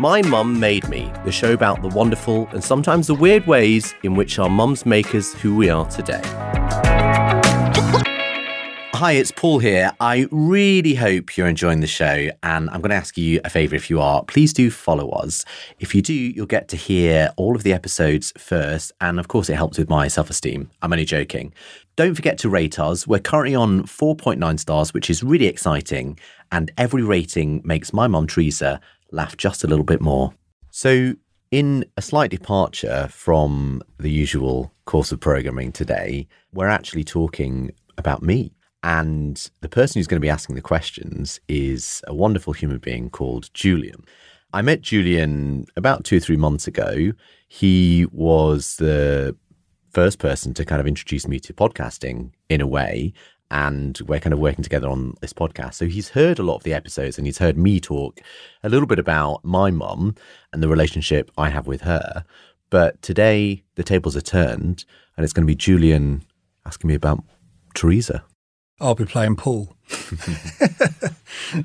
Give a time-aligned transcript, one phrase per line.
[0.00, 4.14] My Mum Made Me, the show about the wonderful and sometimes the weird ways in
[4.14, 6.22] which our mums make us who we are today.
[8.94, 9.90] Hi, it's Paul here.
[9.98, 13.74] I really hope you're enjoying the show, and I'm going to ask you a favour
[13.74, 14.22] if you are.
[14.24, 15.44] Please do follow us.
[15.80, 19.48] If you do, you'll get to hear all of the episodes first, and of course,
[19.48, 20.70] it helps with my self esteem.
[20.80, 21.52] I'm only joking.
[21.96, 23.04] Don't forget to rate us.
[23.04, 26.18] We're currently on 4.9 stars, which is really exciting,
[26.52, 28.80] and every rating makes my mum, Teresa,
[29.10, 30.32] laugh just a little bit more.
[30.70, 31.14] So,
[31.50, 38.22] in a slight departure from the usual course of programming today, we're actually talking about
[38.22, 38.52] me.
[38.82, 43.10] And the person who's going to be asking the questions is a wonderful human being
[43.10, 44.04] called Julian.
[44.52, 47.12] I met Julian about two or three months ago.
[47.48, 49.36] He was the
[49.90, 53.12] first person to kind of introduce me to podcasting in a way.
[53.50, 55.74] And we're kind of working together on this podcast.
[55.74, 58.20] So he's heard a lot of the episodes and he's heard me talk
[58.62, 60.14] a little bit about my mum
[60.52, 62.24] and the relationship I have with her.
[62.70, 64.84] But today the tables are turned
[65.16, 66.24] and it's going to be Julian
[66.66, 67.24] asking me about
[67.74, 68.22] Teresa.
[68.80, 69.74] I'll be playing Paul.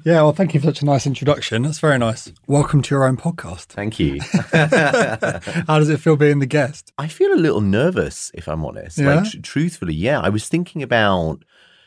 [0.04, 1.61] yeah, well, thank you for such a nice introduction.
[1.61, 2.31] That's very nice.
[2.48, 3.66] Welcome to your own podcast.
[3.66, 4.20] Thank you.
[5.67, 6.92] How does it feel being the guest?
[6.98, 8.98] I feel a little nervous, if I'm honest.
[8.98, 9.16] Yeah?
[9.16, 10.22] Like, tr- truthfully, yeah.
[10.22, 11.44] I was thinking about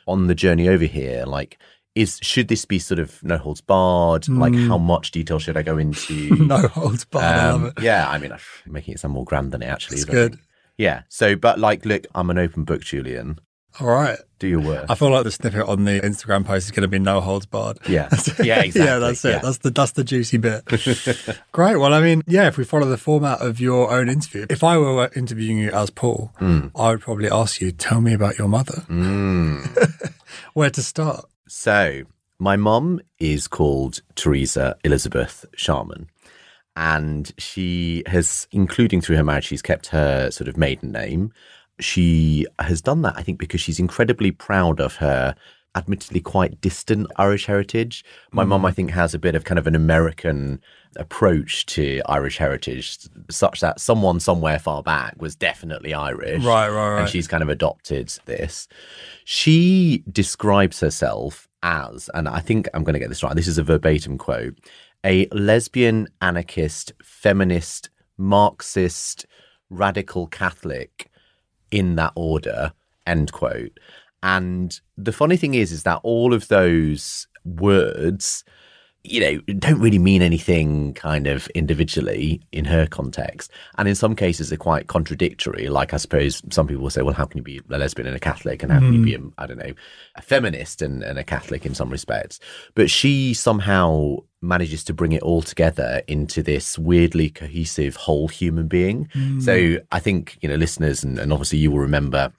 [0.06, 1.58] on the journey over here, like,
[1.94, 4.28] is should this be sort of no holds barred?
[4.28, 6.28] Like, how much detail should I go into?
[6.28, 6.46] Hmm.
[6.48, 7.24] no holds barred.
[7.24, 7.82] I love Um, it.
[7.82, 10.10] Yeah, I mean, I'm making it sound more grand than it actually It's is.
[10.10, 10.38] Good.
[10.76, 11.02] Yeah.
[11.08, 13.38] So, but like, look, I'm an open book, Julian.
[13.80, 14.18] All right.
[14.38, 14.86] Do your work.
[14.90, 17.46] I feel like the snippet on the Instagram post is going to be no holds
[17.46, 17.78] barred.
[17.88, 18.08] yeah.
[18.42, 18.82] Yeah, exactly.
[18.82, 19.30] yeah, that's it.
[19.30, 19.38] Yeah.
[19.38, 20.64] That's the that's the juicy bit.
[21.52, 21.76] Great.
[21.76, 24.76] Well, I mean, yeah, if we follow the format of your own interview, if I
[24.76, 28.84] were interviewing you as Paul, I would probably ask you, tell me about your mother.
[28.88, 30.12] Mm.
[30.54, 31.24] Where to start?
[31.48, 32.02] So,
[32.38, 36.08] my mum is called Teresa Elizabeth Sharman.
[36.78, 41.32] And she has, including through her marriage, she's kept her sort of maiden name.
[41.80, 45.34] She has done that, I think, because she's incredibly proud of her
[45.74, 48.02] admittedly quite distant Irish heritage.
[48.32, 48.66] My mum, mm-hmm.
[48.66, 50.60] I think, has a bit of kind of an American
[50.96, 52.98] approach to Irish heritage,
[53.30, 56.42] such that someone somewhere far back was definitely Irish.
[56.42, 57.00] Right, right, right.
[57.02, 58.66] And she's kind of adopted this.
[59.26, 63.58] She describes herself as, and I think I'm going to get this right, this is
[63.58, 64.56] a verbatim quote,
[65.04, 69.26] a lesbian, anarchist, feminist, Marxist,
[69.68, 71.10] radical Catholic
[71.70, 72.72] in that order,
[73.06, 73.78] end quote.
[74.22, 78.44] And the funny thing is, is that all of those words,
[79.08, 83.50] you know, don't really mean anything kind of individually in her context.
[83.78, 85.68] And in some cases, they're quite contradictory.
[85.68, 88.16] Like, I suppose some people will say, well, how can you be a lesbian and
[88.16, 88.62] a Catholic?
[88.62, 89.28] And how can you be, hmm.
[89.38, 89.72] a, I don't know,
[90.16, 92.40] a feminist and, and a Catholic in some respects?
[92.74, 98.68] But she somehow manages to bring it all together into this weirdly cohesive whole human
[98.68, 99.08] being.
[99.40, 99.76] So hmm.
[99.92, 102.32] I think, you know, listeners, and, and obviously you will remember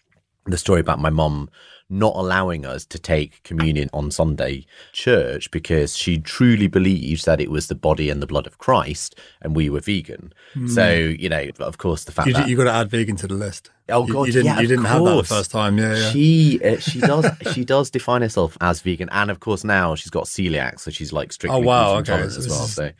[0.45, 1.50] the story about my mum
[1.90, 7.50] not allowing us to take communion on Sunday church because she truly believed that it
[7.50, 10.34] was the body and the blood of Christ and we were vegan.
[10.68, 12.50] So, you know, of course, the fact You, that.
[12.50, 13.72] you got to add vegan to the list.
[13.90, 14.28] Oh God!
[14.28, 14.46] you, didn't.
[14.48, 15.78] yeah, you didn't have that the first time.
[15.78, 16.09] Yeah, yeah.
[16.12, 20.09] She uh, she does she does define herself as vegan, and of course now she's
[20.09, 22.12] got celiac, so she's like strictly Oh, wow, okay.
[22.19, 22.68] as well.
[22.68, 22.92] So,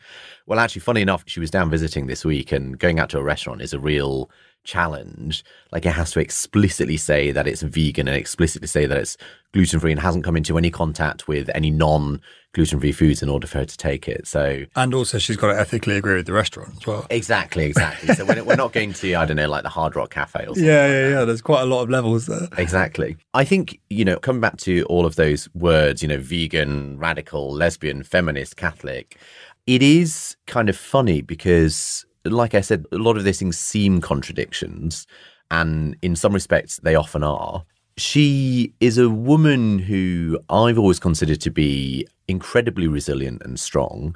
[0.46, 3.22] well, actually, funny enough, she was down visiting this week, and going out to a
[3.22, 4.30] restaurant is a real
[4.68, 5.42] challenge.
[5.72, 9.16] Like it has to explicitly say that it's vegan and explicitly say that it's
[9.52, 12.20] gluten free and hasn't come into any contact with any non
[12.52, 14.26] gluten free foods in order for her to take it.
[14.26, 17.06] So and also, she's got to ethically agree with the restaurant as well.
[17.10, 18.14] exactly, exactly.
[18.14, 20.46] so we're, we're not going to I don't know like the Hard Rock Cafe or
[20.46, 20.64] something.
[20.64, 21.24] Yeah, yeah, yeah.
[21.24, 22.48] There's quite a lot of levels there.
[22.58, 23.16] Exactly.
[23.34, 27.52] I think, you know, coming back to all of those words, you know, vegan, radical,
[27.52, 29.18] lesbian, feminist, Catholic,
[29.66, 34.00] it is kind of funny because, like I said, a lot of these things seem
[34.00, 35.06] contradictions.
[35.50, 37.64] And in some respects, they often are.
[37.96, 44.14] She is a woman who I've always considered to be incredibly resilient and strong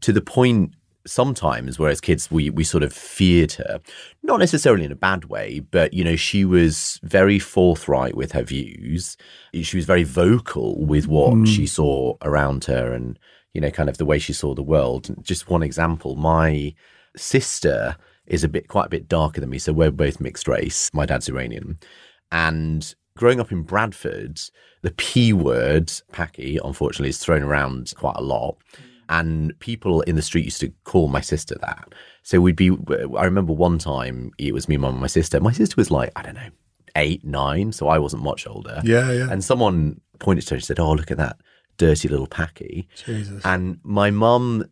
[0.00, 0.74] to the point
[1.06, 3.80] sometimes where as kids we we sort of feared her
[4.22, 8.42] not necessarily in a bad way but you know she was very forthright with her
[8.42, 9.16] views
[9.62, 11.44] she was very vocal with what hmm.
[11.44, 13.18] she saw around her and
[13.52, 16.74] you know kind of the way she saw the world just one example my
[17.16, 17.96] sister
[18.26, 21.06] is a bit quite a bit darker than me so we're both mixed race my
[21.06, 21.78] dad's iranian
[22.32, 24.40] and growing up in Bradford,
[24.82, 28.56] the P word, Paki, unfortunately, is thrown around quite a lot.
[29.08, 31.94] And people in the street used to call my sister that.
[32.22, 35.40] So we'd be, I remember one time it was me, mum, and my sister.
[35.40, 36.48] My sister was like, I don't know,
[36.96, 37.72] eight, nine.
[37.72, 38.80] So I wasn't much older.
[38.82, 39.30] Yeah, yeah.
[39.30, 41.36] And someone pointed to her and said, Oh, look at that
[41.76, 42.86] dirty little Paki.
[43.04, 43.44] Jesus.
[43.44, 44.64] And my mum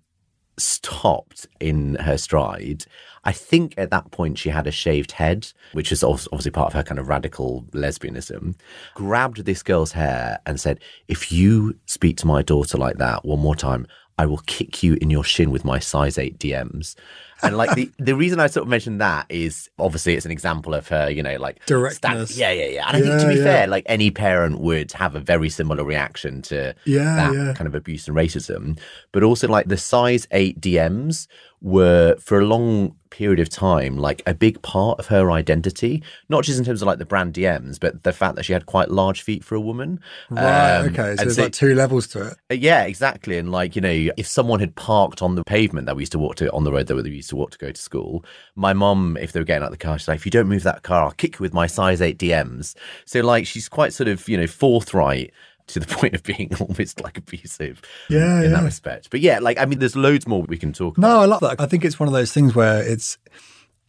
[0.62, 2.84] stopped in her stride.
[3.24, 6.72] I think at that point she had a shaved head, which is obviously part of
[6.72, 8.56] her kind of radical lesbianism.
[8.94, 13.40] Grabbed this girl's hair and said, If you speak to my daughter like that one
[13.40, 13.86] more time,
[14.18, 16.94] I will kick you in your shin with my size 8 DMs.
[17.42, 20.74] And like the, the reason I sort of mentioned that is obviously it's an example
[20.74, 22.36] of her, you know, like Directness.
[22.36, 22.88] yeah, yeah, yeah.
[22.88, 23.44] And I Yeah, think to be yeah.
[23.44, 27.52] fair, like any parent would have a very similar reaction to Yeah, that yeah.
[27.54, 28.78] kind of abuse and racism.
[29.12, 31.26] But also like the size eight DMs
[31.60, 36.42] were for a long period of time like a big part of her identity, not
[36.42, 38.90] just in terms of like the brand DMs, but the fact that she had quite
[38.90, 40.00] large feet for a woman.
[40.30, 40.78] Right.
[40.78, 41.14] Um, okay.
[41.16, 42.34] So there's like two levels to it.
[42.50, 43.38] uh, Yeah, exactly.
[43.38, 46.18] And like, you know, if someone had parked on the pavement that we used to
[46.18, 48.24] walk to, on the road that we used to walk to go to school,
[48.54, 50.48] my mom, if they were getting out of the car, she's like, if you don't
[50.48, 52.74] move that car, I'll kick you with my size 8 DMs.
[53.04, 55.32] So, like, she's quite sort of, you know, forthright
[55.68, 59.10] to the point of being almost like abusive Yeah, in that respect.
[59.10, 61.08] But yeah, like, I mean, there's loads more we can talk about.
[61.08, 61.60] No, I love that.
[61.60, 63.18] I think it's one of those things where it's,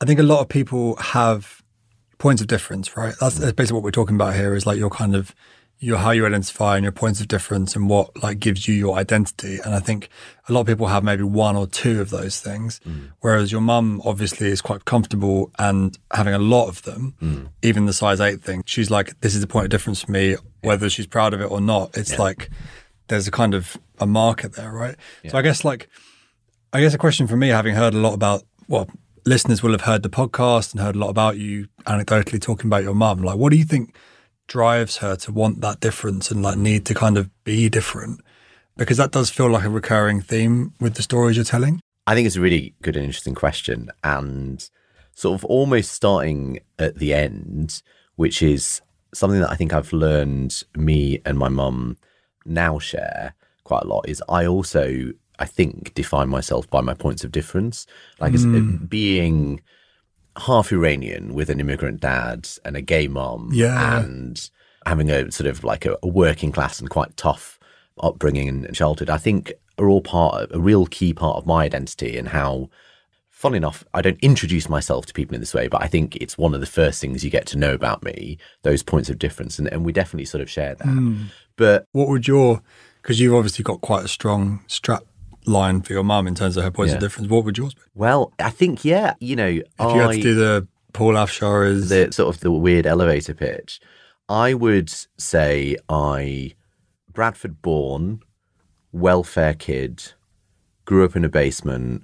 [0.01, 1.61] I think a lot of people have
[2.17, 3.13] points of difference, right?
[3.19, 5.35] That's, that's basically what we're talking about here is like your kind of,
[5.83, 8.95] your how you identify and your points of difference and what like gives you your
[8.97, 9.59] identity.
[9.65, 10.07] And I think
[10.47, 13.11] a lot of people have maybe one or two of those things, mm.
[13.19, 17.49] whereas your mum obviously is quite comfortable and having a lot of them, mm.
[17.61, 18.63] even the size eight thing.
[18.65, 21.51] She's like, this is the point of difference for me, whether she's proud of it
[21.51, 21.97] or not.
[21.97, 22.49] It's like,
[23.09, 24.95] there's a kind of a market there, right?
[25.27, 25.89] So I guess like,
[26.71, 28.87] I guess a question for me, having heard a lot about, well,
[29.25, 32.83] listeners will have heard the podcast and heard a lot about you anecdotally talking about
[32.83, 33.21] your mum.
[33.21, 33.93] Like, what do you think
[34.47, 38.21] drives her to want that difference and like need to kind of be different?
[38.75, 41.79] Because that does feel like a recurring theme with the stories you're telling.
[42.07, 43.89] I think it's a really good and interesting question.
[44.03, 44.67] And
[45.15, 47.81] sort of almost starting at the end,
[48.15, 48.81] which is
[49.13, 51.97] something that I think I've learned me and my mum
[52.45, 57.23] now share quite a lot is I also, I think, define myself by my points
[57.23, 57.85] of difference.
[58.19, 58.85] Like as, hmm.
[58.85, 59.61] being
[60.37, 63.99] half Iranian with an immigrant dad and a gay mom Yeah.
[64.03, 64.49] and
[64.85, 67.59] having a sort of like a, a working class and quite tough
[68.01, 71.63] upbringing and childhood, I think are all part of a real key part of my
[71.63, 72.69] identity and how
[73.29, 76.37] fun enough, I don't introduce myself to people in this way, but I think it's
[76.37, 79.59] one of the first things you get to know about me, those points of difference.
[79.59, 80.87] And, and we definitely sort of share that.
[80.87, 81.23] Hmm.
[81.57, 82.61] But What would your,
[83.01, 85.03] because you've obviously got quite a strong strap
[85.45, 87.81] line for your mum in terms of her points of difference, what would yours be?
[87.95, 92.11] well, I think, yeah, you know, If you had to do the Paul Afshar's, the
[92.11, 93.79] sort of the weird elevator pitch,
[94.29, 96.53] I would say I
[97.11, 98.21] Bradford born,
[98.91, 100.13] welfare kid,
[100.85, 102.03] grew up in a basement,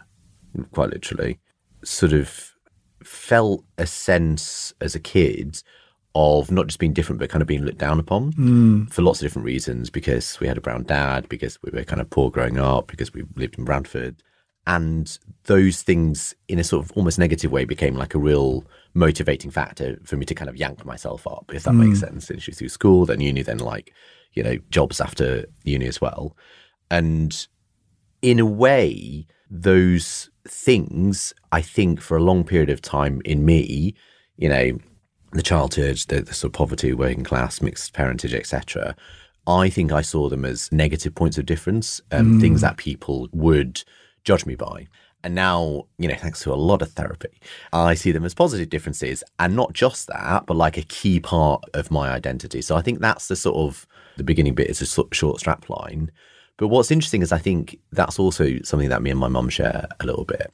[0.72, 1.40] quite literally,
[1.84, 2.54] sort of
[3.04, 5.62] felt a sense as a kid
[6.16, 8.86] of not just being different, but kind of being looked down upon hmm.
[8.86, 9.90] for lots of different reasons.
[9.90, 13.14] Because we had a brown dad, because we were kind of poor growing up, because
[13.14, 14.22] we lived in Bradford.
[14.68, 19.50] And those things, in a sort of almost negative way, became like a real motivating
[19.50, 22.06] factor for me to kind of yank myself up, if that makes hmm.
[22.06, 22.30] sense.
[22.30, 23.94] Initially through school, then uni, then like,
[24.34, 26.36] you know, jobs after uni as well.
[26.92, 27.48] And
[28.22, 33.96] in a way, those things, I think, for a long period of time in me,
[34.38, 34.78] you know,
[35.32, 38.96] the childhood, the, the sort of poverty, working class, mixed parentage, etc.
[39.48, 43.84] I think I saw them as negative points of difference, um, things that people would
[44.24, 44.88] judge me by.
[45.24, 47.40] And now, you know, thanks to a lot of therapy,
[47.74, 51.64] I see them as positive differences, and not just that, but like a key part
[51.74, 52.62] of my identity.
[52.62, 53.86] So I think that's the sort of
[54.18, 56.12] the beginning bit is a sort short strap line.
[56.58, 59.88] But what's interesting is I think that's also something that me and my mum share
[60.00, 60.54] a little bit,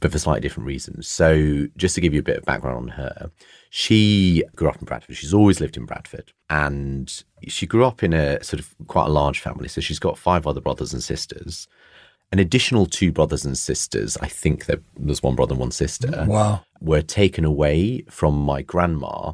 [0.00, 1.08] but for slightly different reasons.
[1.08, 3.30] So just to give you a bit of background on her,
[3.70, 5.16] she grew up in Bradford.
[5.16, 9.12] She's always lived in Bradford, and she grew up in a sort of quite a
[9.12, 9.68] large family.
[9.68, 11.68] So she's got five other brothers and sisters.
[12.32, 16.24] An additional two brothers and sisters, I think that there's one brother and one sister
[16.26, 16.60] wow.
[16.80, 19.32] were taken away from my grandma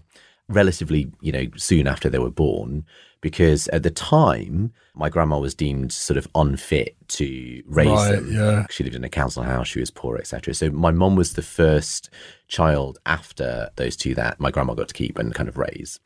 [0.48, 2.84] relatively, you know, soon after they were born,
[3.22, 8.30] because at the time my grandma was deemed sort of unfit to raise Right, them.
[8.32, 8.66] yeah.
[8.68, 10.52] She lived in a council house, she was poor, etc.
[10.52, 12.10] So my mum was the first
[12.48, 15.98] child after those two that my grandma got to keep and kind of raise.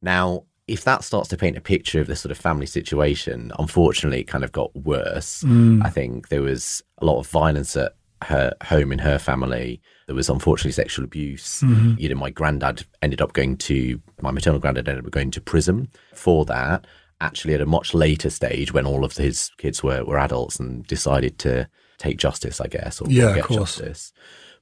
[0.00, 4.20] Now, if that starts to paint a picture of the sort of family situation, unfortunately,
[4.20, 5.42] it kind of got worse.
[5.42, 5.84] Mm.
[5.84, 7.94] I think there was a lot of violence at
[8.24, 9.80] her home in her family.
[10.06, 11.60] There was unfortunately sexual abuse.
[11.60, 11.94] Mm-hmm.
[11.98, 15.40] You know, my granddad ended up going to my maternal granddad ended up going to
[15.40, 16.86] prison for that.
[17.20, 20.86] Actually, at a much later stage when all of his kids were were adults and
[20.86, 24.12] decided to take justice, I guess, or Yeah, get justice.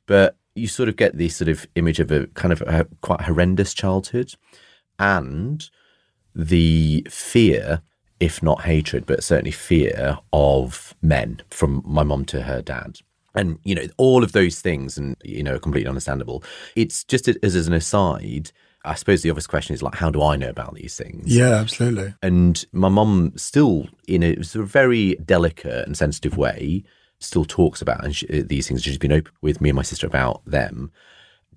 [0.06, 3.22] But you sort of get this sort of image of a kind of a quite
[3.22, 4.34] horrendous childhood
[4.98, 5.68] and
[6.34, 7.82] the fear
[8.22, 12.98] if not hatred, but certainly fear of men from my mom to her dad.
[13.34, 16.44] And, you know, all of those things and, you know, completely understandable.
[16.76, 18.52] It's just as, as an aside,
[18.84, 21.34] I suppose the obvious question is like, how do I know about these things?
[21.34, 22.14] Yeah, absolutely.
[22.22, 26.84] And my mum still, in a sort of very delicate and sensitive way,
[27.20, 28.82] still talks about and she, these things.
[28.82, 30.90] She's been open with me and my sister about them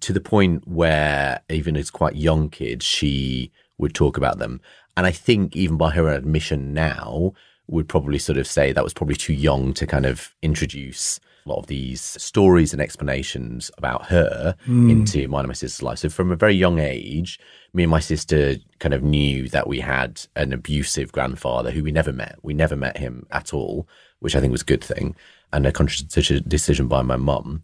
[0.02, 4.62] to the point where even as quite young kids, she would talk about them.
[4.96, 7.34] And I think even by her admission now,
[7.68, 11.50] would probably sort of say that was probably too young to kind of introduce a
[11.50, 14.90] lot of these stories and explanations about her mm.
[14.90, 16.00] into mine and my sister's life.
[16.00, 17.40] So from a very young age,
[17.74, 21.92] me and my sister kind of knew that we had an abusive grandfather who we
[21.92, 22.40] never met.
[22.42, 23.88] We never met him at all,
[24.20, 25.16] which I think was a good thing,
[25.54, 27.64] and a conscious decision by my mum.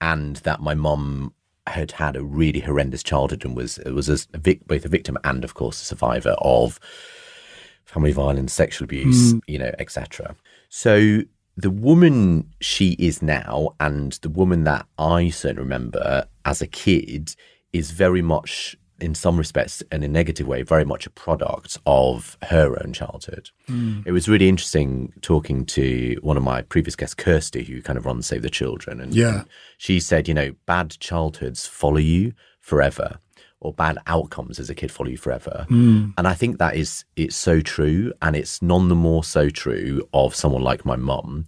[0.00, 1.32] And that my mum
[1.68, 5.44] had had a really horrendous childhood and was was a, vic, both a victim and,
[5.44, 6.80] of course, a survivor of
[7.84, 9.40] family violence, sexual abuse, mm.
[9.46, 10.34] you know, etc.
[10.68, 11.20] So
[11.56, 17.34] the woman she is now and the woman that I certainly remember as a kid
[17.72, 21.76] is very much in some respects and in a negative way very much a product
[21.86, 23.50] of her own childhood.
[23.68, 24.06] Mm.
[24.06, 28.06] it was really interesting talking to one of my previous guests kirsty who kind of
[28.06, 29.42] runs save the children and yeah.
[29.76, 33.18] she said you know bad childhoods follow you forever
[33.62, 35.66] or bad outcomes as a kid follow you forever.
[35.70, 36.14] Mm.
[36.18, 38.12] And I think that is it's so true.
[38.20, 41.46] And it's none the more so true of someone like my mum,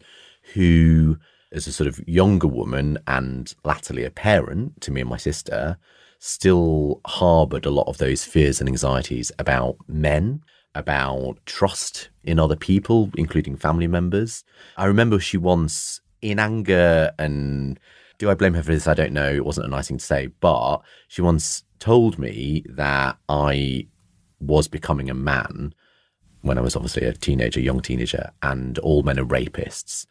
[0.54, 1.18] who
[1.52, 5.76] as a sort of younger woman and latterly a parent to me and my sister,
[6.18, 10.40] still harbored a lot of those fears and anxieties about men,
[10.74, 14.42] about trust in other people, including family members.
[14.76, 17.78] I remember she once, in anger and
[18.18, 18.88] do I blame her for this?
[18.88, 19.28] I don't know.
[19.28, 20.78] It wasn't a nice thing to say, but
[21.08, 23.86] she once told me that I
[24.40, 25.74] was becoming a man
[26.40, 30.06] when I was obviously a teenager, young teenager, and all men are rapists.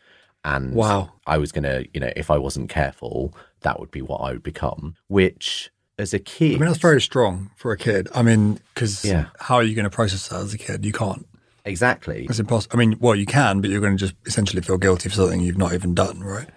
[0.46, 1.14] And wow.
[1.26, 4.34] I was going to, you know, if I wasn't careful, that would be what I
[4.34, 6.58] would become, which as a kid.
[6.58, 8.08] I mean, that's very strong for a kid.
[8.14, 9.30] I mean, because yeah.
[9.40, 10.86] how are you going to process that as a kid?
[10.86, 11.28] You can't.
[11.66, 12.28] Exactly.
[12.30, 12.78] It's impossible.
[12.78, 15.42] I mean, well, you can, but you're going to just essentially feel guilty for something
[15.42, 16.50] you've not even done, right?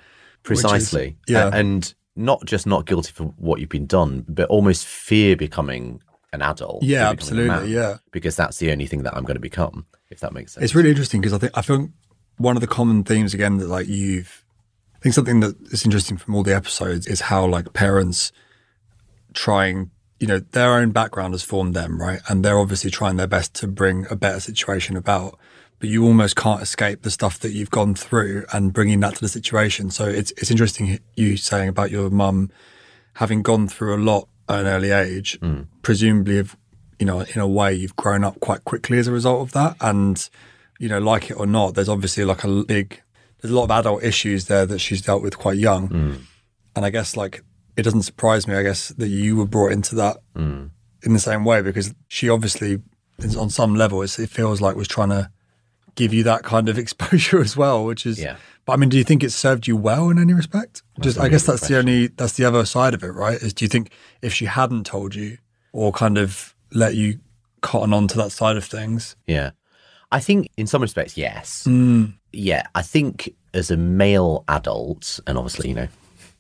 [0.43, 1.17] Precisely.
[1.27, 1.49] Is, yeah.
[1.51, 6.01] And not just not guilty for what you've been done, but almost fear becoming
[6.33, 6.83] an adult.
[6.83, 7.73] Yeah, absolutely.
[7.73, 7.99] Yeah.
[8.11, 10.65] Because that's the only thing that I'm going to become, if that makes sense.
[10.65, 11.93] It's really interesting because I think I think
[12.39, 14.45] one of the common themes again that like you've
[14.95, 18.33] I think something that is interesting from all the episodes is how like parents
[19.35, 23.27] trying you know their own background has formed them right and they're obviously trying their
[23.27, 25.39] best to bring a better situation about
[25.79, 29.21] but you almost can't escape the stuff that you've gone through and bringing that to
[29.21, 29.91] the situation.
[29.91, 32.51] So it's it's interesting you saying about your mum
[33.15, 35.39] having gone through a lot at an early age.
[35.41, 35.67] Mm.
[35.83, 36.57] Presumably, if
[36.99, 39.77] you know, in a way, you've grown up quite quickly as a result of that,
[39.81, 40.29] and
[40.79, 43.03] you know, like it or not, there's obviously like a big
[43.41, 46.19] there's a lot of adult issues there that she's dealt with quite young, mm.
[46.75, 47.43] and I guess like
[47.77, 48.55] it doesn't surprise me.
[48.55, 50.71] I guess that you were brought into that mm.
[51.03, 52.81] in the same way because she obviously,
[53.39, 55.31] on some level, it feels like was trying to
[55.97, 58.21] give you that kind of exposure as well, which is.
[58.21, 58.37] Yeah.
[58.65, 60.83] But I mean, do you think it served you well in any respect?
[60.97, 61.75] That's Just, I guess that's question.
[61.75, 63.41] the only that's the other side of it, right?
[63.41, 63.91] Is do you think
[64.23, 65.39] if she hadn't told you
[65.73, 67.21] or kind of let you
[67.61, 69.15] cotton on to that side of things?
[69.27, 69.51] Yeah,
[70.11, 71.65] I think in some respects, yes.
[71.69, 72.15] Mm.
[72.33, 75.89] Yeah, I think as a male adult, and obviously, you know,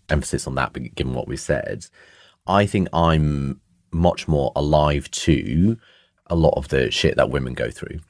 [0.08, 1.86] emphasis on that, but given what we said,
[2.46, 3.60] I think I'm
[3.92, 5.78] much more alive to
[6.26, 8.00] a lot of the shit that women go through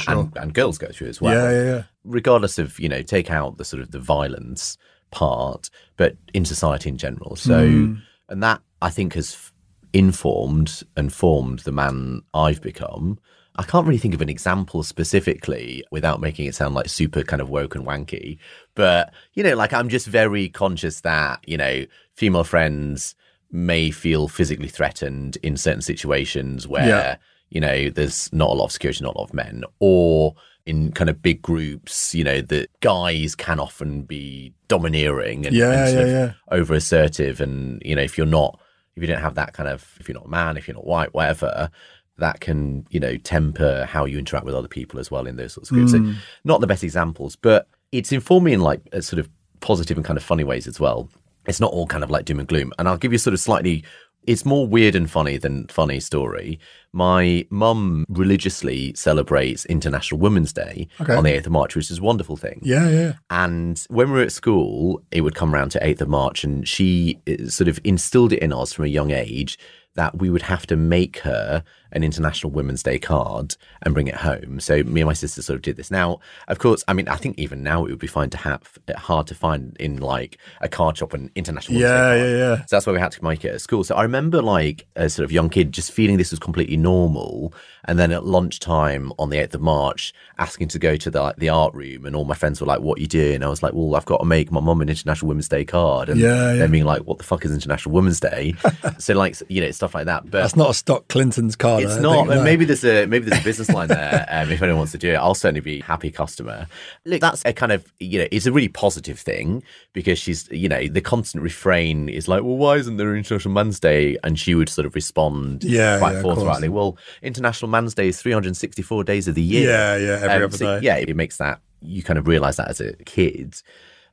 [0.00, 0.14] sure.
[0.14, 1.34] and, and, girls go through as well.
[1.34, 1.82] Yeah, yeah, yeah.
[2.04, 4.76] Regardless of you know, take out the sort of the violence
[5.10, 7.36] part, but in society in general.
[7.36, 8.02] So, mm.
[8.28, 9.52] and that I think has
[9.92, 13.18] informed and formed the man I've become.
[13.56, 17.42] I can't really think of an example specifically without making it sound like super kind
[17.42, 18.38] of woke and wanky.
[18.74, 21.84] But, you know, like I'm just very conscious that, you know,
[22.14, 23.14] female friends
[23.50, 27.16] may feel physically threatened in certain situations where yeah
[27.52, 30.92] you know, there's not a lot of security, not a lot of men, or in
[30.92, 35.98] kind of big groups, you know, that guys can often be domineering and, yeah, and
[35.98, 36.32] yeah, yeah.
[36.50, 37.40] over assertive.
[37.40, 38.60] And, you know, if you're not,
[38.96, 40.86] if you don't have that kind of, if you're not a man, if you're not
[40.86, 41.70] white, whatever,
[42.18, 45.52] that can, you know, temper how you interact with other people as well in those
[45.52, 45.92] sorts of groups.
[45.92, 46.14] Mm.
[46.14, 49.28] So not the best examples, but it's informed me in like a sort of
[49.60, 51.08] positive and kind of funny ways as well.
[51.46, 52.72] It's not all kind of like doom and gloom.
[52.78, 53.84] And I'll give you sort of slightly
[54.26, 56.58] it's more weird and funny than funny story.
[56.92, 61.14] My mum religiously celebrates International Women's Day okay.
[61.14, 62.60] on the 8th of March, which is a wonderful thing.
[62.62, 63.12] Yeah, yeah.
[63.30, 66.68] And when we were at school, it would come around to 8th of March, and
[66.68, 69.58] she uh, sort of instilled it in us from a young age
[69.94, 74.14] that we would have to make her an International Women's Day card and bring it
[74.16, 74.60] home.
[74.60, 75.90] So me and my sister sort of did this.
[75.90, 78.78] Now, of course, I mean, I think even now it would be fine to have
[78.96, 82.30] hard to find in like a card shop an International Women's Yeah, Day card.
[82.30, 82.56] yeah, yeah.
[82.66, 83.84] So that's why we had to make it at school.
[83.84, 87.52] So I remember like a sort of young kid just feeling this was completely normal.
[87.84, 91.36] And then at lunchtime on the 8th of March, asking to go to the like,
[91.36, 92.06] the art room.
[92.06, 93.42] And all my friends were like, what are you doing?
[93.42, 96.08] I was like, well, I've got to make my mum an International Women's Day card.
[96.08, 96.58] And Yeah, yeah.
[96.58, 98.54] then being like, what the fuck is International Women's Day?
[98.98, 100.24] so like, you know, stuff like that.
[100.30, 101.81] But That's not a stock Clinton's card.
[101.82, 102.42] I it's don't think, no.
[102.44, 104.26] Maybe there's a maybe there's a business line there.
[104.32, 106.66] Um, if anyone wants to do it, I'll certainly be happy customer.
[107.04, 109.62] Look, that's a kind of you know, it's a really positive thing
[109.92, 113.78] because she's you know the constant refrain is like, well, why isn't there International Man's
[113.80, 114.16] Day?
[114.24, 116.68] And she would sort of respond, Yeah, quite yeah, forthrightly.
[116.68, 119.68] Well, International Man's Day is 364 days of the year.
[119.68, 120.86] Yeah, yeah, every Um, other so, day.
[120.86, 123.56] Yeah, it makes that you kind of realize that as a kid.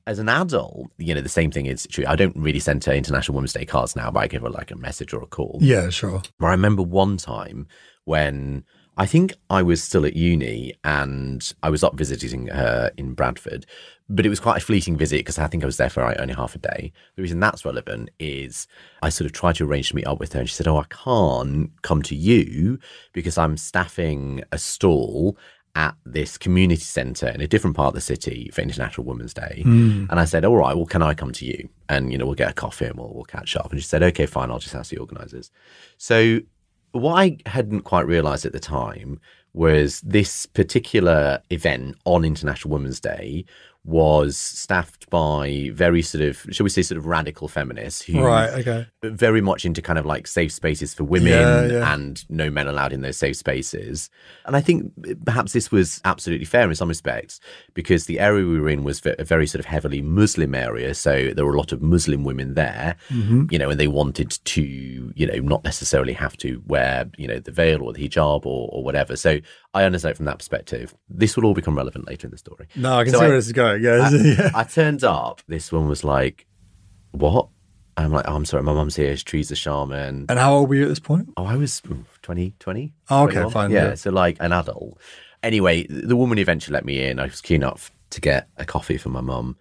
[0.09, 2.03] As an adult, you know, the same thing is true.
[2.07, 4.71] I don't really send her International Women's Day cards now, but I give her like
[4.71, 5.59] a message or a call.
[5.61, 6.23] Yeah, sure.
[6.39, 7.67] But I remember one time
[8.05, 8.63] when
[8.97, 13.67] I think I was still at uni and I was up visiting her in Bradford,
[14.09, 16.19] but it was quite a fleeting visit because I think I was there for like,
[16.19, 16.91] only half a day.
[17.15, 18.65] The reason that's relevant is
[19.03, 20.77] I sort of tried to arrange to meet up with her and she said, Oh,
[20.77, 22.79] I can't come to you
[23.13, 25.37] because I'm staffing a stall
[25.75, 29.61] at this community centre in a different part of the city for International Women's Day.
[29.63, 30.05] Hmm.
[30.09, 31.69] And I said, All right, well, can I come to you?
[31.87, 33.71] And, you know, we'll get a coffee and we'll, we'll catch up.
[33.71, 35.51] And she said, Okay, fine, I'll just ask the organisers.
[35.97, 36.39] So
[36.91, 39.19] what I hadn't quite realised at the time
[39.53, 43.45] was this particular event on International Women's Day
[43.85, 48.49] was staffed by very sort of, shall we say, sort of radical feminists who Right,
[48.59, 48.87] okay.
[49.03, 51.93] very much into kind of like safe spaces for women Yeah, yeah.
[51.93, 54.09] and no men allowed in those safe spaces.
[54.45, 54.91] And I think
[55.25, 57.39] perhaps this was absolutely fair in some respects
[57.73, 60.93] because the area we were in was a very sort of heavily Muslim area.
[60.93, 63.45] So there were a lot of Muslim women there, Mm-hmm.
[63.49, 64.61] you know, and they wanted to,
[65.15, 68.69] you know, not necessarily have to wear, you know, the veil or the hijab or,
[68.71, 69.15] or whatever.
[69.15, 69.39] So
[69.73, 70.95] I understand it from that perspective.
[71.09, 72.67] This will all become relevant later in the story.
[72.75, 73.83] No, I can So see I- where this is going.
[73.83, 74.51] Yeah, yeah.
[74.55, 75.41] I turned up.
[75.47, 76.47] This one was like,
[77.11, 77.49] "What?"
[77.97, 79.11] I'm like, oh, "I'm sorry, my mum's here.
[79.15, 80.25] She's Teresa Sharman.
[80.29, 81.29] And how old were you at this point?
[81.37, 82.93] Oh, I was mm, 20, 20.
[83.09, 83.51] Oh, okay, 21.
[83.51, 83.95] fine, Yeah, yeah.
[83.95, 84.97] so like an adult.
[85.43, 87.19] Anyway, the woman eventually let me in.
[87.19, 89.57] I was keen enough to get a coffee for my mum.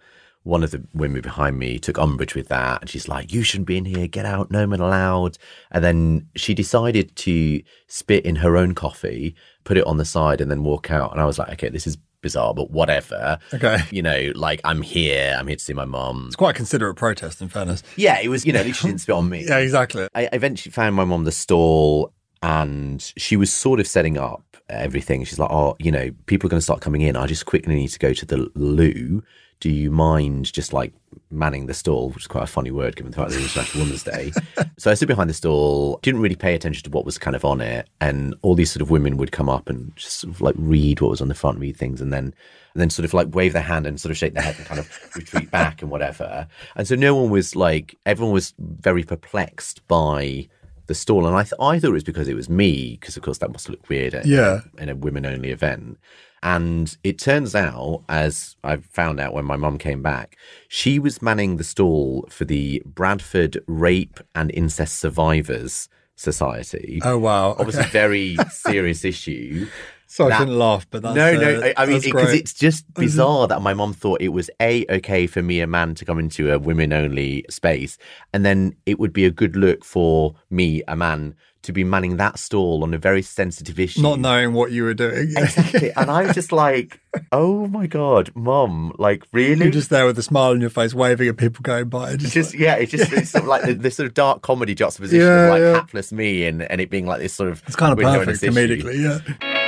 [0.49, 2.81] One of the women behind me took umbrage with that.
[2.81, 4.07] And she's like, You shouldn't be in here.
[4.07, 4.51] Get out.
[4.51, 5.37] No man allowed.
[5.71, 10.41] And then she decided to spit in her own coffee, put it on the side,
[10.41, 11.11] and then walk out.
[11.11, 13.39] And I was like, Okay, this is bizarre, but whatever.
[13.53, 13.77] Okay.
[13.91, 15.35] You know, like I'm here.
[15.37, 16.25] I'm here to see my mom.
[16.27, 17.83] It's quite a considerate protest, in fairness.
[17.95, 19.45] Yeah, it was, you know, at least she didn't spit on me.
[19.49, 20.07] Yeah, exactly.
[20.13, 25.23] I eventually found my mom the stall and she was sort of setting up everything.
[25.23, 27.15] She's like, Oh, you know, people are going to start coming in.
[27.15, 29.23] I just quickly need to go to the loo.
[29.59, 30.93] Do you mind just like
[31.31, 33.83] manning the stall, which is quite a funny word given the fact that it's International
[33.83, 34.31] Women's Day?
[34.77, 37.43] So I stood behind the stall, didn't really pay attention to what was kind of
[37.43, 37.89] on it.
[37.99, 41.01] And all these sort of women would come up and just sort of like read
[41.01, 42.33] what was on the front, read things, and then
[42.73, 44.65] and then sort of like wave their hand and sort of shake their head and
[44.65, 46.47] kind of retreat back and whatever.
[46.77, 50.47] And so no one was like, everyone was very perplexed by
[50.89, 51.25] the stall.
[51.25, 53.51] And I, th- I thought it was because it was me, because of course that
[53.53, 54.61] must look weird at, Yeah.
[54.77, 55.97] in a women only event.
[56.43, 61.21] And it turns out, as I found out when my mum came back, she was
[61.21, 66.99] manning the stall for the Bradford Rape and Incest Survivors Society.
[67.03, 67.51] Oh, wow.
[67.59, 67.89] Obviously, Okay.
[67.91, 69.67] very serious issue.
[70.11, 71.15] Sorry, I that- shouldn't laugh, but that's.
[71.15, 71.61] no, uh, no.
[71.61, 72.41] I, I mean, because great.
[72.41, 75.93] it's just bizarre that my mom thought it was a okay for me, a man,
[75.95, 77.97] to come into a women-only space,
[78.33, 82.17] and then it would be a good look for me, a man, to be manning
[82.17, 84.01] that stall on a very sensitive issue.
[84.01, 85.31] Not knowing what you were doing.
[85.37, 86.99] exactly, and I'm just like,
[87.31, 89.65] oh my god, mom, like really?
[89.65, 92.15] You're just there with a smile on your face, waving at people going by.
[92.15, 95.23] Just, just yeah, it's just it's sort of like this sort of dark comedy juxtaposition
[95.23, 95.73] Yeah, of like yeah.
[95.75, 98.43] hapless me and, and it being like this sort of it's kind of perfect this
[98.43, 98.51] issue.
[98.81, 98.97] comedically,
[99.39, 99.58] yeah.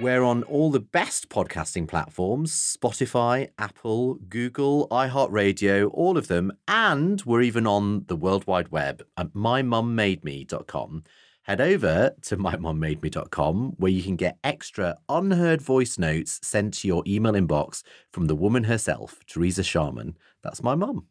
[0.00, 6.52] We're on all the best podcasting platforms Spotify, Apple, Google, iHeartRadio, all of them.
[6.66, 11.04] And we're even on the World Wide Web at mymummademe.com.
[11.42, 17.04] Head over to mymummademe.com where you can get extra unheard voice notes sent to your
[17.06, 20.16] email inbox from the woman herself, Teresa Sharman.
[20.42, 21.06] That's my mum.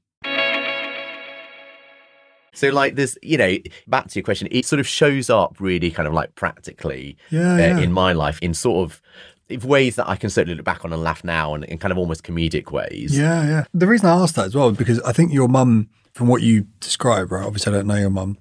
[2.54, 5.90] So, like, there's, you know, back to your question, it sort of shows up really
[5.92, 7.80] kind of like practically Yeah, uh, yeah.
[7.80, 9.02] in my life in sort of
[9.50, 11.92] in ways that I can certainly look back on and laugh now and in kind
[11.92, 13.18] of almost comedic ways.
[13.18, 13.64] Yeah, yeah.
[13.74, 16.42] The reason I asked that as well is because I think your mum, from what
[16.42, 17.46] you describe, right?
[17.46, 18.38] Obviously, I don't know your mum.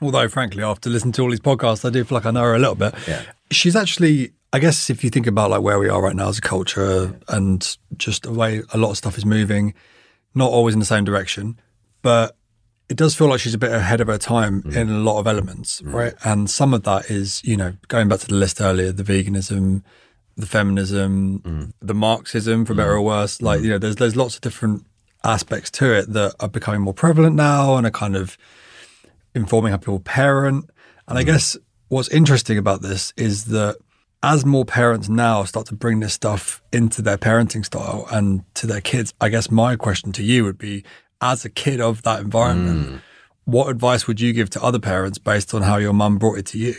[0.00, 2.54] Although, frankly, after listening to all these podcasts, I do feel like I know her
[2.54, 2.94] a little bit.
[3.08, 3.22] Yeah.
[3.50, 6.38] She's actually, I guess, if you think about like where we are right now as
[6.38, 9.74] a culture and just the way a lot of stuff is moving,
[10.34, 11.58] not always in the same direction,
[12.02, 12.36] but
[12.88, 14.74] it does feel like she's a bit ahead of her time mm.
[14.74, 15.92] in a lot of elements, mm.
[15.92, 16.14] right?
[16.24, 19.82] And some of that is, you know, going back to the list earlier, the veganism,
[20.36, 21.72] the feminism, mm.
[21.80, 23.42] the Marxism, for better or worse.
[23.42, 24.86] Like, you know, there's there's lots of different
[25.24, 28.38] aspects to it that are becoming more prevalent now and are kind of
[29.34, 30.70] informing how people parent.
[31.08, 31.56] And I guess
[31.88, 33.76] what's interesting about this is that
[34.22, 38.66] as more parents now start to bring this stuff into their parenting style and to
[38.66, 40.84] their kids, I guess my question to you would be
[41.20, 43.00] as a kid of that environment, mm.
[43.44, 46.46] what advice would you give to other parents based on how your mum brought it
[46.46, 46.74] to you?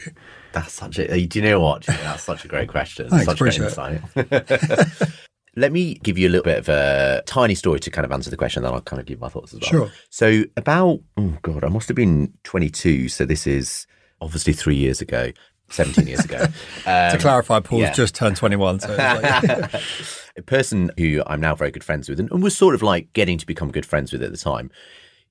[0.52, 1.26] That's such a.
[1.28, 1.84] Do you know what?
[1.84, 3.10] That's such a great question.
[3.10, 4.02] Thanks, such great insight.
[5.56, 8.30] Let me give you a little bit of a tiny story to kind of answer
[8.30, 9.70] the question, then I'll kind of give my thoughts as well.
[9.70, 9.92] Sure.
[10.10, 13.10] So, about, oh God, I must have been 22.
[13.10, 13.86] So, this is
[14.22, 15.32] obviously three years ago,
[15.72, 16.46] 17 years ago.
[16.84, 17.94] to um, clarify, Paul's yeah.
[17.94, 18.80] just turned 21.
[18.82, 19.74] So like,
[20.38, 23.12] a person who I'm now very good friends with and, and was sort of like
[23.14, 24.72] getting to become good friends with at the time.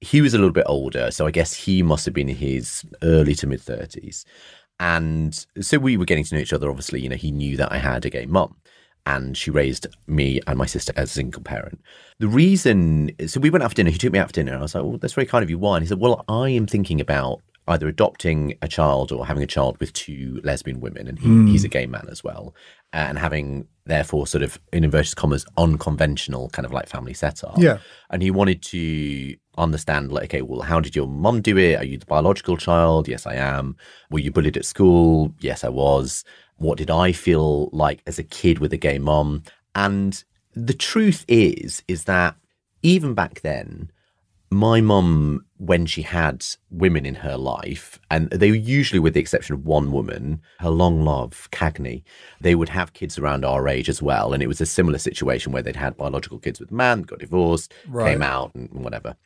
[0.00, 2.84] He was a little bit older, so I guess he must have been in his
[3.02, 4.24] early to mid 30s.
[4.80, 6.70] And so we were getting to know each other.
[6.70, 8.54] Obviously, you know, he knew that I had a gay mum
[9.06, 11.80] and she raised me and my sister as a single parent.
[12.18, 13.90] The reason, so we went out for dinner.
[13.90, 14.52] He took me out for dinner.
[14.52, 15.58] And I was like, well, that's very kind of you.
[15.58, 15.76] Why?
[15.76, 19.46] And he said, well, I am thinking about either adopting a child or having a
[19.46, 21.06] child with two lesbian women.
[21.06, 21.46] And he, hmm.
[21.46, 22.54] he's a gay man as well.
[22.92, 27.58] And having, therefore, sort of, in inverted commas, unconventional kind of like family setup.
[27.58, 27.78] Yeah.
[28.10, 31.76] And he wanted to understand, like, okay, well, how did your mum do it?
[31.76, 33.06] Are you the biological child?
[33.06, 33.76] Yes, I am.
[34.10, 35.34] Were you bullied at school?
[35.40, 36.24] Yes, I was.
[36.56, 39.42] What did I feel like as a kid with a gay mom?
[39.74, 42.36] And the truth is, is that
[42.82, 43.90] even back then,
[44.50, 49.20] my mum, when she had women in her life, and they were usually, with the
[49.20, 52.02] exception of one woman, her long love, Cagney,
[52.40, 54.32] they would have kids around our age as well.
[54.32, 57.18] And it was a similar situation where they'd had biological kids with a man, got
[57.18, 58.12] divorced, Right.
[58.12, 59.16] came out, and whatever.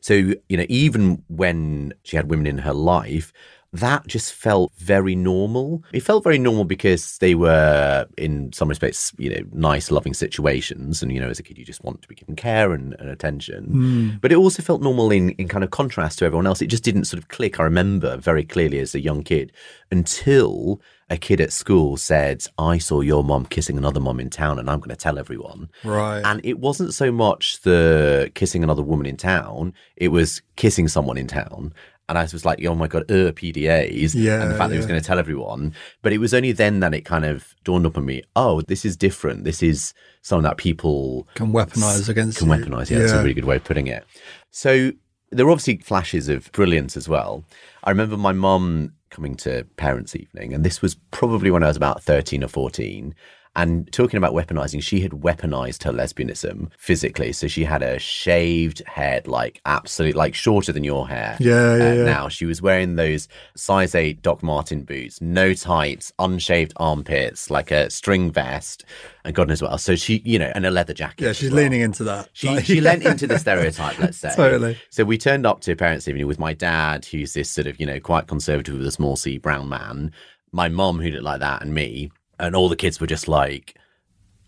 [0.00, 3.32] So, you know, even when she had women in her life,
[3.72, 5.82] that just felt very normal.
[5.92, 11.02] It felt very normal because they were, in some respects, you know, nice, loving situations.
[11.02, 13.08] And, you know, as a kid, you just want to be given care and, and
[13.08, 13.64] attention.
[13.64, 14.10] Hmm.
[14.20, 16.60] But it also felt normal in, in kind of contrast to everyone else.
[16.60, 19.52] It just didn't sort of click, I remember very clearly as a young kid,
[19.90, 20.80] until
[21.12, 24.70] a kid at school said, I saw your mom kissing another mom in town and
[24.70, 25.68] I'm going to tell everyone.
[25.84, 26.22] right.
[26.24, 31.18] And it wasn't so much the kissing another woman in town, it was kissing someone
[31.18, 31.74] in town.
[32.12, 34.14] And I was like, oh my God, uh, PDAs.
[34.14, 35.74] Yeah, and the fact that he was going to tell everyone.
[36.02, 38.84] But it was only then that it kind of dawned up on me, oh, this
[38.84, 39.44] is different.
[39.44, 42.90] This is something that people can weaponize against can weaponize.
[42.90, 44.04] Yeah, that's a really good way of putting it.
[44.50, 44.92] So
[45.30, 47.44] there were obviously flashes of brilliance as well.
[47.84, 51.76] I remember my mum coming to parents' evening, and this was probably when I was
[51.76, 53.14] about 13 or 14.
[53.54, 57.32] And talking about weaponizing, she had weaponized her lesbianism physically.
[57.34, 61.36] So she had a shaved head, like absolutely, like shorter than your hair.
[61.38, 62.04] Yeah, yeah, uh, yeah.
[62.04, 67.70] Now she was wearing those size eight Doc Martin boots, no tights, unshaved armpits, like
[67.70, 68.86] a string vest,
[69.24, 69.82] and God knows what else.
[69.82, 71.22] So she, you know, and a leather jacket.
[71.22, 71.62] Yeah, she's well.
[71.64, 72.30] leaning into that.
[72.32, 74.32] She, Like- she lent into the stereotype, let's say.
[74.34, 74.78] Totally.
[74.88, 77.84] So we turned up to parents' evening with my dad, who's this sort of, you
[77.84, 80.10] know, quite conservative with a small C brown man,
[80.52, 82.10] my mom, who looked like that, and me.
[82.42, 83.76] And all the kids were just like,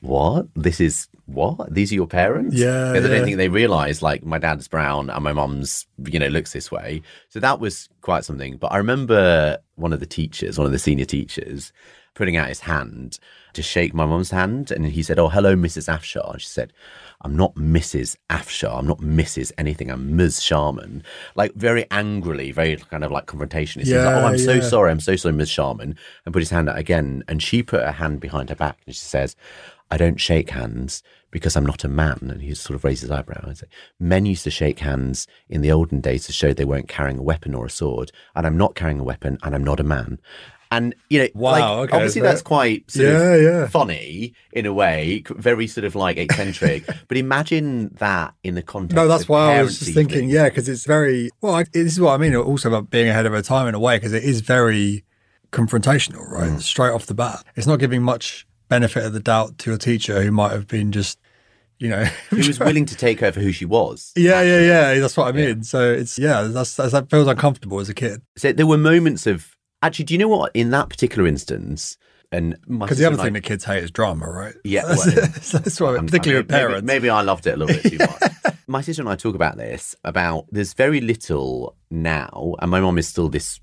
[0.00, 0.48] what?
[0.54, 1.72] This is what?
[1.72, 2.56] These are your parents?
[2.56, 6.18] Yeah, Because I don't think they realised, like, my dad's brown and my mum's, you
[6.18, 7.00] know, looks this way.
[7.30, 8.56] So that was quite something.
[8.56, 11.72] But I remember one of the teachers, one of the senior teachers,
[12.14, 13.18] putting out his hand
[13.52, 14.70] to shake my mum's hand.
[14.70, 15.88] And he said, Oh, hello, Mrs.
[15.88, 16.32] Afshar.
[16.32, 16.72] And she said,
[17.20, 18.16] I'm not Mrs.
[18.30, 18.78] Afshar.
[18.78, 19.52] I'm not Mrs.
[19.58, 19.90] anything.
[19.90, 20.42] I'm Ms.
[20.42, 21.02] Sharman.
[21.34, 23.86] Like very angrily, very kind of like confrontationist.
[23.86, 24.90] He was like, Oh, I'm so sorry.
[24.90, 25.50] I'm so sorry, Ms.
[25.50, 25.96] Sharman.
[26.24, 27.24] And put his hand out again.
[27.28, 29.36] And she put her hand behind her back and she says,
[29.90, 32.18] I don't shake hands because I'm not a man.
[32.30, 33.68] And he sort of raised his eyebrow and said,
[34.00, 37.22] Men used to shake hands in the olden days to show they weren't carrying a
[37.22, 38.12] weapon or a sword.
[38.34, 40.20] And I'm not carrying a weapon and I'm not a man.
[40.70, 43.66] And, you know, Wow, like, okay, obviously that's quite sort Yeah, of yeah.
[43.68, 46.84] funny in a way, very sort of like eccentric.
[47.08, 50.68] but imagine that in the context No, that's why I was just thinking, yeah, because
[50.68, 51.54] it's very well.
[51.54, 52.34] I, this is what I mean.
[52.34, 55.04] Also about being ahead of her time in a way, because it is very
[55.52, 56.50] confrontational, right?
[56.50, 56.60] Mm.
[56.60, 60.22] Straight off the bat, it's not giving much benefit of the doubt to a teacher
[60.22, 61.18] who might have been just,
[61.78, 64.12] you know, Who was willing to take her for who she was.
[64.16, 65.00] yeah, yeah, yeah.
[65.00, 65.62] That's what I mean.
[65.62, 68.22] So it's yeah, that's, that's that feels uncomfortable as a kid.
[68.36, 69.53] So there were moments of
[69.86, 70.06] actually.
[70.06, 70.52] Do you know what?
[70.54, 71.96] In that particular instance,
[72.32, 74.54] and Because the other thing that kids hate is drama, right?
[74.64, 75.06] Yeah, that's,
[75.52, 76.86] well, that's why, I'm- particularly with maybe- parents.
[76.86, 78.56] Maybe, I loved it a little bit too much.
[78.66, 82.98] my sister and I talk about this about there's very little now, and my mom
[82.98, 83.60] is still this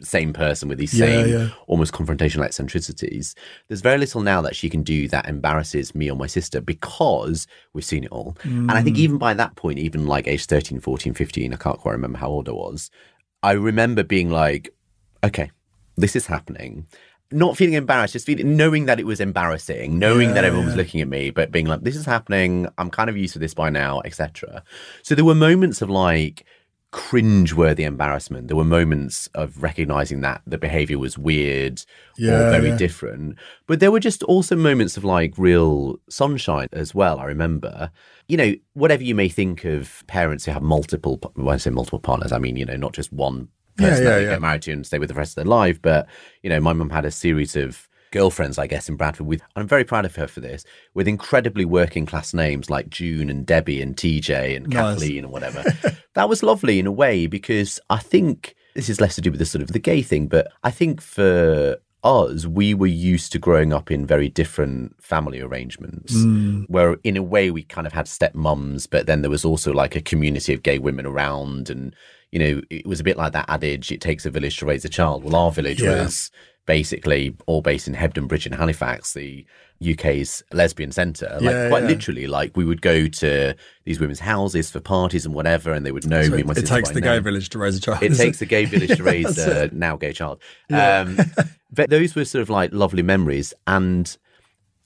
[0.00, 1.48] same person with these Yeah, same yeah.
[1.66, 3.34] almost confrontational eccentricities.
[3.68, 7.46] There's very little now that she can do that embarrasses me or my sister because
[7.72, 8.36] we've seen it all.
[8.42, 9.00] And I think mm.
[9.00, 12.28] even by that point, even like age 13, 14, 15, I can't quite remember how
[12.28, 12.90] old I was,
[13.42, 14.74] I remember being like,
[15.24, 15.50] okay,
[15.96, 16.86] this is happening.
[17.30, 20.74] Not feeling embarrassed, just feeling knowing that it was embarrassing, knowing that Yeah, everyone was
[20.74, 20.82] yeah.
[20.82, 22.66] looking at me, but being like, this is happening.
[22.76, 24.62] I'm kind of used to this by now, etc.
[25.02, 26.44] So there were moments of like
[26.90, 28.48] cringe-worthy embarrassment.
[28.48, 31.80] There were moments of recognizing that the behavior was weird
[32.18, 32.76] or Yeah, very yeah.
[32.76, 33.38] different.
[33.66, 37.18] But there were just also moments of like real sunshine as well.
[37.18, 37.90] I remember,
[38.28, 41.98] you know, whatever you may think of parents who have multiple, when I say multiple
[41.98, 44.30] partners, I mean, you know, not just one Yeah, person that yeah, they yeah.
[44.30, 45.80] get married to and stay with the rest of their life.
[45.80, 46.06] But,
[46.42, 49.66] you know, my mum had a series of girlfriends, I guess, in Bradford with, I'm
[49.66, 53.82] very proud of her for this, with incredibly working class names like June and Debbie
[53.82, 54.94] and TJ and Nice.
[54.94, 55.64] Kathleen and whatever.
[56.14, 59.40] that was lovely in a way because I think this is less to do with
[59.40, 63.38] the sort of the gay thing, but I think for us, we were used to
[63.38, 66.64] growing up in very different family arrangements mm.
[66.68, 69.94] where in a way we kind of had stepmoms, but then there was also like
[69.94, 71.94] a community of gay women around and
[72.32, 74.84] you know, it was a bit like that adage, it takes a village to raise
[74.84, 75.22] a child.
[75.22, 76.02] Well, our village Yeah.
[76.02, 76.30] was
[76.66, 79.44] basically all based in Hebden Bridge in Halifax, the
[79.84, 81.28] UK's lesbian centre.
[81.40, 81.88] Like Yeah, quite yeah.
[81.88, 85.90] literally, like we would go to these women's houses for parties and whatever, and they
[85.92, 87.24] would know So me it, it takes the gay name.
[87.24, 88.02] village to raise a child.
[88.02, 90.40] It takes the gay village to raise a now gay child.
[90.70, 91.18] Um,
[91.72, 93.52] but those were sort of like lovely memories.
[93.66, 94.16] And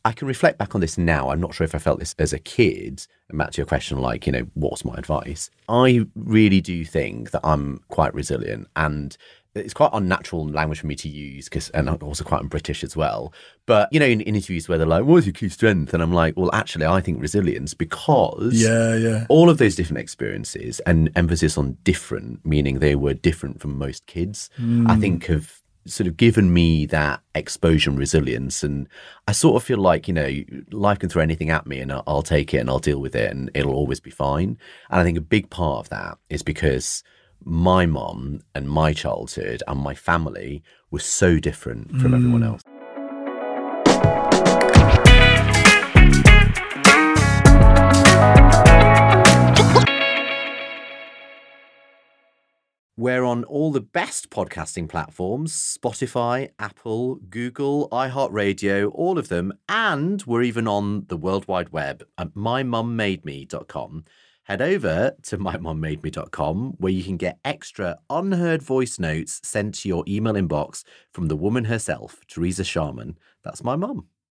[0.06, 1.30] I can reflect back on this now.
[1.30, 3.04] I'm not sure if I felt this as a kid.
[3.28, 5.50] And back to your question, like, you know, what's my advice?
[5.68, 9.16] I really do think that I'm quite resilient and
[9.56, 12.96] it's quite unnatural language for me to use because, and I'm also quite British as
[12.96, 13.32] well.
[13.66, 15.92] But, you know, in interviews where they're like, what's your key strength?
[15.92, 19.26] And I'm like, well, actually, I think resilience because Yeah, yeah.
[19.28, 24.06] all of those different experiences and emphasis on different, meaning they were different from most
[24.06, 25.00] kids, I hmm.
[25.00, 28.62] think have sort of given me that exposure and resilience.
[28.62, 28.88] And
[29.26, 30.30] I sort of feel like, you know,
[30.70, 33.14] life can throw anything at me and I'll, I'll take it and I'll deal with
[33.14, 34.58] it and it'll always be fine.
[34.90, 37.02] And I think a big part of that is because
[37.44, 42.16] my mom and my childhood and my family were so different from mm.
[42.16, 42.62] everyone else.
[52.98, 59.52] We're on all the best podcasting platforms Spotify, Apple, Google, iHeartRadio, all of them.
[59.68, 64.04] And we're even on the World Wide Web at mymummademe.com.
[64.44, 70.02] Head over to mymummademe.com where you can get extra unheard voice notes sent to your
[70.08, 70.82] email inbox
[71.12, 73.18] from the woman herself, Teresa Sharman.
[73.44, 74.06] That's my mum.